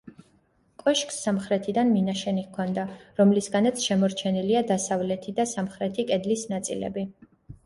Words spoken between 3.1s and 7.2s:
რომლისგანაც შემორჩენილია დასავლეთი და სამხრეთი კედლის ნაწილები.